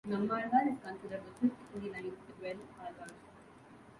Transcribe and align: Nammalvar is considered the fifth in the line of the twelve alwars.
Nammalvar 0.09 0.67
is 0.67 0.79
considered 0.83 1.21
the 1.23 1.47
fifth 1.49 1.75
in 1.75 1.83
the 1.83 1.91
line 1.91 2.05
of 2.07 2.25
the 2.25 2.33
twelve 2.39 2.57
alwars. 2.79 3.11